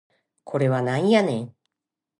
[0.45, 1.55] これはなんやねん